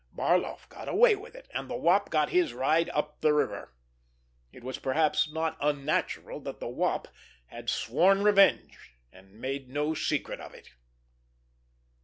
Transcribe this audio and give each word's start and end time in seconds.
Barloff 0.17 0.67
got 0.67 0.87
away 0.89 1.15
with 1.15 1.35
it, 1.35 1.47
and 1.53 1.69
the 1.69 1.75
Wop 1.75 2.09
got 2.09 2.31
his 2.31 2.53
ride 2.55 2.89
"up 2.89 3.21
the 3.21 3.33
river." 3.35 3.75
It 4.51 4.63
was 4.63 4.79
perhaps 4.79 5.31
not 5.31 5.55
unnatural 5.61 6.39
that 6.39 6.59
the 6.59 6.67
Wop 6.67 7.07
had 7.45 7.69
sworn 7.69 8.23
revenge, 8.23 8.95
and 9.11 9.27
had 9.27 9.35
made 9.35 9.69
no 9.69 9.93
secret 9.93 10.39
of 10.39 10.55
it! 10.55 10.69